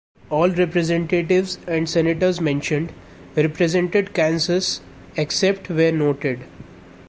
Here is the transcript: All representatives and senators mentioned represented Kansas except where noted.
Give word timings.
All 0.31 0.49
representatives 0.49 1.59
and 1.67 1.87
senators 1.87 2.41
mentioned 2.41 2.91
represented 3.35 4.15
Kansas 4.15 4.81
except 5.15 5.69
where 5.69 5.91
noted. 5.91 6.39